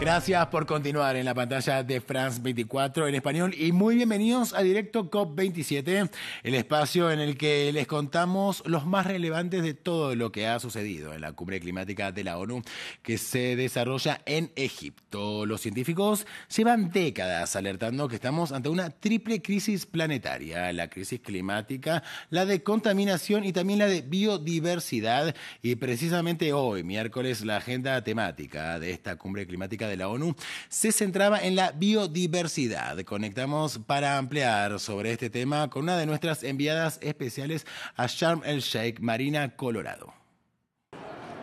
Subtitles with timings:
[0.00, 4.62] Gracias por continuar en la pantalla de France 24 en español y muy bienvenidos a
[4.62, 6.08] Directo COP27,
[6.44, 10.60] el espacio en el que les contamos los más relevantes de todo lo que ha
[10.60, 12.62] sucedido en la cumbre climática de la ONU
[13.02, 15.44] que se desarrolla en Egipto.
[15.46, 22.04] Los científicos llevan décadas alertando que estamos ante una triple crisis planetaria, la crisis climática,
[22.30, 28.78] la de contaminación y también la de biodiversidad y precisamente hoy, miércoles, la agenda temática
[28.78, 30.34] de esta cumbre climática de la ONU
[30.68, 32.98] se centraba en la biodiversidad.
[33.04, 37.66] Conectamos para ampliar sobre este tema con una de nuestras enviadas especiales
[37.96, 40.18] a Sharm el Sheikh, Marina Colorado.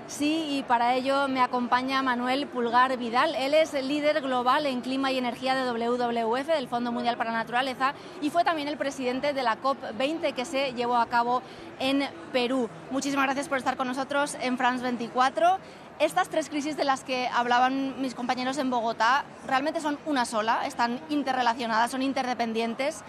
[0.08, 3.34] Sí, y para ello me acompaña Manuel Pulgar Vidal.
[3.34, 7.32] Él es el líder global en clima y energía de WWF, del Fondo Mundial para
[7.32, 11.42] la Naturaleza, y fue también el presidente de la COP20 que se llevó a cabo
[11.80, 12.70] en Perú.
[12.92, 15.58] Muchísimas gracias por estar con nosotros en France 24
[16.00, 20.66] estas tres crisis de las que hablaban mis compañeros en Bogotá realmente son una sola,
[20.66, 23.04] están interrelacionadas, son interdependientes.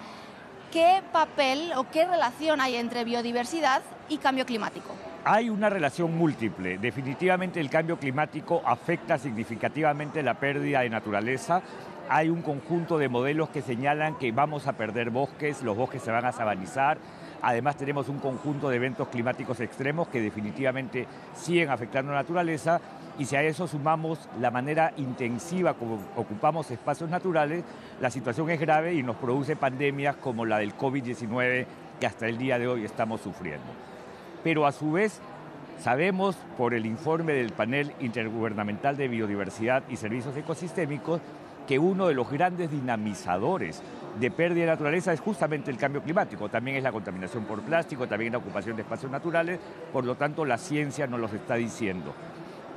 [0.72, 4.94] ¿Qué papel o qué relación hay entre biodiversidad y cambio climático?
[5.24, 6.78] Hay una relación múltiple.
[6.78, 11.62] Definitivamente el cambio climático afecta significativamente la pérdida de naturaleza.
[12.08, 16.12] Hay un conjunto de modelos que señalan que vamos a perder bosques, los bosques se
[16.12, 16.98] van a sabanizar,
[17.46, 22.80] Además tenemos un conjunto de eventos climáticos extremos que definitivamente siguen afectando la naturaleza
[23.20, 27.62] y si a eso sumamos la manera intensiva como ocupamos espacios naturales,
[28.00, 31.66] la situación es grave y nos produce pandemias como la del COVID-19
[32.00, 33.68] que hasta el día de hoy estamos sufriendo.
[34.42, 35.20] Pero a su vez
[35.78, 41.20] sabemos por el informe del panel intergubernamental de biodiversidad y servicios ecosistémicos
[41.68, 43.82] que uno de los grandes dinamizadores
[44.18, 48.08] de pérdida de naturaleza es justamente el cambio climático, también es la contaminación por plástico,
[48.08, 49.58] también la ocupación de espacios naturales,
[49.92, 52.14] por lo tanto la ciencia nos lo está diciendo.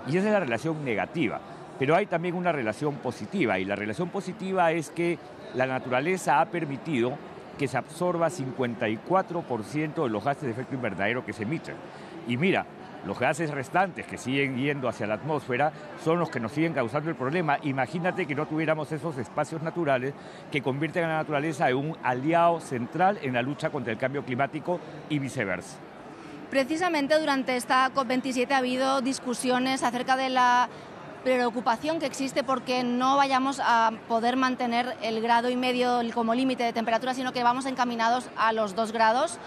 [0.08, 1.40] Y esa es la relación negativa,
[1.78, 5.18] pero hay también una relación positiva, y la relación positiva es que
[5.56, 7.18] la naturaleza ha permitido
[7.58, 11.76] que se absorba 54% de los gases de efecto invernadero que se emiten.
[12.28, 12.66] Y mira,
[13.06, 15.72] los gases restantes que siguen yendo hacia la atmósfera
[16.04, 17.58] son los que nos siguen causando el problema.
[17.64, 20.14] Imagínate que no tuviéramos esos espacios naturales
[20.52, 24.24] que convierten a la naturaleza en un aliado central en la lucha contra el cambio
[24.24, 24.80] climático
[25.10, 25.78] y viceversa.
[26.50, 30.68] Precisamente durante esta COP27 ha habido discusiones acerca de la
[31.24, 36.64] preocupación que existe porque no vayamos a poder mantener el grado y medio como límite
[36.64, 39.38] de temperatura, sino que vamos encaminados a los dos grados.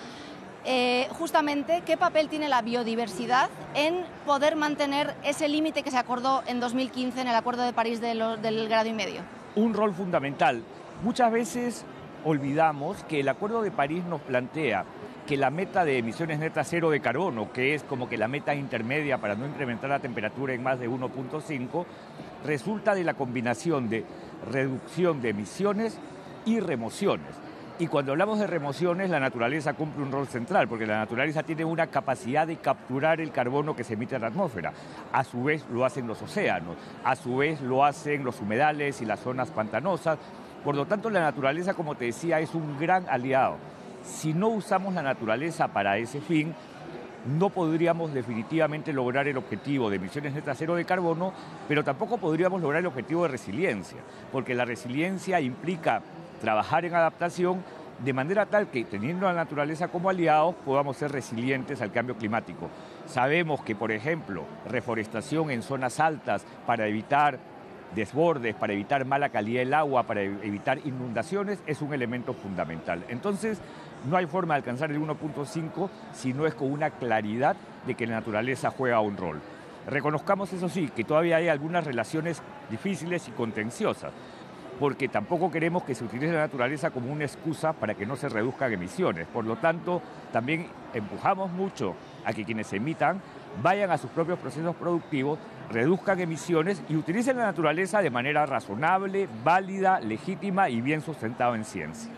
[0.65, 6.43] Eh, justamente qué papel tiene la biodiversidad en poder mantener ese límite que se acordó
[6.47, 9.23] en 2015 en el Acuerdo de París del grado y medio.
[9.56, 10.62] Un rol fundamental.
[11.03, 11.84] Muchas veces
[12.25, 14.84] olvidamos que el Acuerdo de París nos plantea
[15.27, 18.55] que la meta de emisiones netas cero de carbono, que es como que la meta
[18.55, 21.84] intermedia para no incrementar la temperatura en más de 1.5,
[22.44, 24.05] resulta de la combinación de
[24.50, 25.99] reducción de emisiones
[26.44, 27.34] y remociones.
[27.78, 31.65] Y cuando hablamos de remociones, la naturaleza cumple un rol central, porque la naturaleza tiene
[31.65, 34.72] una capacidad de capturar el carbono que se emite en la atmósfera.
[35.10, 39.06] A su vez lo hacen los océanos, a su vez lo hacen los humedales y
[39.06, 40.19] las zonas pantanosas.
[40.62, 43.56] Por lo tanto, la naturaleza, como te decía, es un gran aliado.
[44.05, 46.55] Si no usamos la naturaleza para ese fin,
[47.27, 51.32] no podríamos definitivamente lograr el objetivo de emisiones netas cero de carbono,
[51.69, 53.99] pero tampoco podríamos lograr el objetivo de resiliencia,
[54.31, 56.03] porque la resiliencia implica
[56.42, 57.62] trabajar en adaptación
[58.04, 62.16] de manera tal que teniendo a la naturaleza como aliados podamos ser resilientes al cambio
[62.16, 62.69] climático.
[63.06, 67.38] Sabemos que, por ejemplo, reforestación en zonas altas para evitar
[67.94, 73.04] desbordes, para evitar mala calidad del agua, para evitar inundaciones, es un elemento fundamental.
[73.08, 73.60] Entonces,
[74.10, 77.54] no hay forma de alcanzar el 1.5 si no es con una claridad
[77.86, 79.41] de que la naturaleza juega un rol.
[79.86, 84.12] Reconozcamos, eso sí, que todavía hay algunas relaciones difíciles y contenciosas
[84.78, 88.28] porque tampoco queremos que se utilice la naturaleza como una excusa para que no se
[88.28, 89.27] reduzcan emisiones.
[89.28, 90.03] Por lo tanto,
[90.33, 91.94] también empujamos mucho
[92.25, 93.21] a que quienes emitan
[93.62, 95.38] vayan a sus propios procesos productivos,
[95.71, 101.64] reduzcan emisiones y utilicen la naturaleza de manera razonable, válida, legítima y bien sustentada en
[101.64, 102.11] ciencia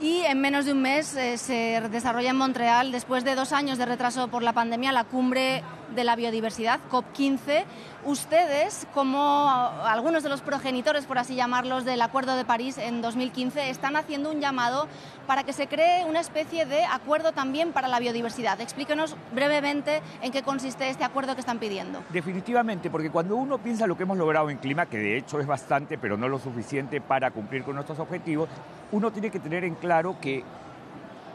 [0.00, 3.76] y en menos de un mes eh, se desarrolla en Montreal, después de dos años
[3.76, 5.62] de retraso por la pandemia, la cumbre
[5.94, 7.64] de la biodiversidad, COP15.
[8.04, 9.48] Ustedes, como
[9.84, 14.30] algunos de los progenitores, por así llamarlos, del Acuerdo de París en 2015, están haciendo
[14.30, 14.88] un llamado
[15.26, 18.60] para que se cree una especie de acuerdo también para la biodiversidad.
[18.60, 22.02] Explíquenos brevemente en qué consiste este acuerdo que están pidiendo.
[22.10, 25.46] Definitivamente, porque cuando uno piensa lo que hemos logrado en clima, que de hecho es
[25.46, 28.48] bastante, pero no lo suficiente para cumplir con nuestros objetivos,
[28.92, 30.42] uno tiene que tener en claro que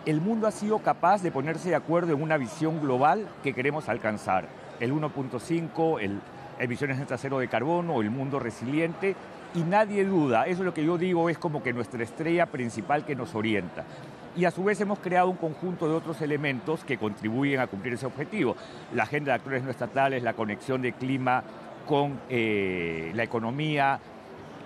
[0.06, 3.90] el mundo ha sido capaz de ponerse de acuerdo en una visión global que queremos
[3.90, 4.48] alcanzar.
[4.80, 6.20] El 1.5, el
[6.60, 9.16] emisiones netas cero de carbono, el mundo resiliente,
[9.54, 13.06] y nadie duda, eso es lo que yo digo, es como que nuestra estrella principal
[13.06, 13.84] que nos orienta.
[14.36, 17.94] Y a su vez hemos creado un conjunto de otros elementos que contribuyen a cumplir
[17.94, 18.56] ese objetivo.
[18.94, 21.42] La agenda de actores no estatales, la conexión de clima
[21.88, 24.00] con eh, la economía,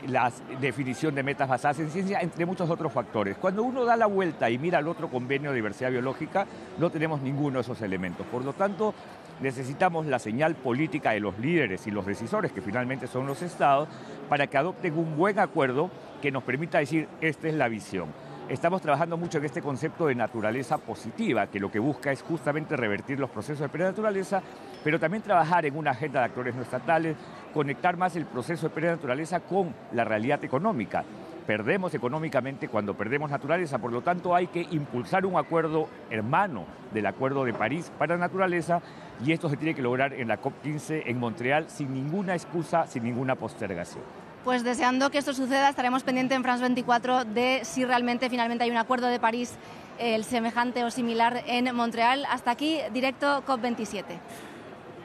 [0.07, 3.38] la definición de metas basadas en ciencia, entre muchos otros factores.
[3.38, 6.46] Cuando uno da la vuelta y mira el otro convenio de diversidad biológica,
[6.78, 8.25] no tenemos ninguno de esos elementos.
[8.28, 8.94] Por lo tanto,
[9.42, 13.88] necesitamos la señal política de los líderes y los decisores, que finalmente son los estados,
[14.28, 15.90] para que adopten un buen acuerdo
[16.22, 18.07] que nos permita decir, esta es la visión.
[18.50, 22.75] Estamos trabajando mucho en este concepto de naturaleza positiva, que lo que busca es justamente
[22.75, 24.42] revertir los procesos de prenaturaleza,
[24.84, 27.16] pero también trabajar en una agenda de actores no estatales,
[27.54, 31.06] conectar más el proceso de prenaturaleza con la realidad económica
[31.46, 37.07] perdemos económicamente cuando perdemos naturaleza, por lo tanto hay que impulsar un acuerdo hermano del
[37.07, 38.84] Acuerdo de París para la naturaleza
[39.25, 43.04] y esto se tiene que lograr en la COP15 en Montreal sin ninguna excusa, sin
[43.04, 44.29] ninguna postergación.
[44.44, 48.71] Pues deseando que esto suceda, estaremos pendientes en France 24 de si realmente finalmente hay
[48.71, 49.51] un acuerdo de París
[50.00, 52.25] el semejante o similar en Montreal.
[52.30, 54.03] Hasta aquí, directo COP27.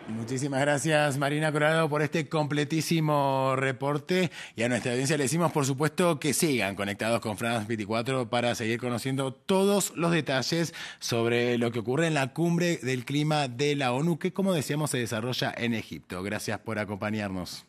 [0.09, 5.65] Muchísimas gracias Marina Corado por este completísimo reporte y a nuestra audiencia le decimos por
[5.65, 11.73] supuesto que sigan conectados con France 24 para seguir conociendo todos los detalles sobre lo
[11.73, 15.55] que ocurre en la cumbre del clima de la ONU que como decíamos se desarrolla
[15.57, 16.23] en Egipto.
[16.23, 17.65] Gracias por acompañarnos.